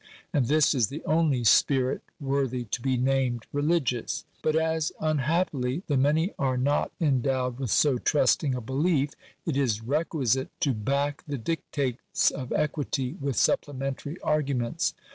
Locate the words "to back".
10.61-11.23